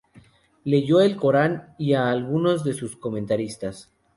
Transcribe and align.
Leyó 0.63 0.99
el 1.01 1.15
Corán 1.15 1.75
y 1.77 1.93
a 1.93 2.09
algunos 2.09 2.63
de 2.63 2.73
sus 2.73 2.95
comentaristas. 2.95 3.91